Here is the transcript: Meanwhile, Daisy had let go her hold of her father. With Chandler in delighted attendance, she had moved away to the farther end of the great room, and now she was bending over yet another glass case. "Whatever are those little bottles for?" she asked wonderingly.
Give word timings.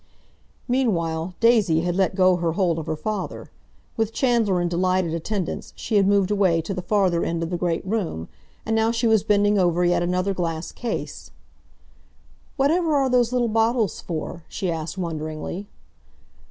Meanwhile, 0.67 1.35
Daisy 1.39 1.81
had 1.81 1.95
let 1.95 2.15
go 2.15 2.37
her 2.37 2.53
hold 2.53 2.79
of 2.79 2.87
her 2.87 2.95
father. 2.95 3.51
With 3.97 4.11
Chandler 4.15 4.59
in 4.59 4.67
delighted 4.67 5.13
attendance, 5.13 5.73
she 5.75 5.95
had 5.97 6.07
moved 6.07 6.31
away 6.31 6.59
to 6.59 6.73
the 6.73 6.81
farther 6.81 7.23
end 7.23 7.43
of 7.43 7.51
the 7.51 7.57
great 7.57 7.85
room, 7.85 8.27
and 8.65 8.75
now 8.75 8.89
she 8.89 9.05
was 9.05 9.21
bending 9.23 9.59
over 9.59 9.85
yet 9.85 10.01
another 10.01 10.33
glass 10.33 10.71
case. 10.71 11.29
"Whatever 12.57 12.95
are 12.95 13.11
those 13.11 13.31
little 13.31 13.47
bottles 13.47 14.01
for?" 14.01 14.43
she 14.47 14.71
asked 14.71 14.97
wonderingly. 14.97 15.67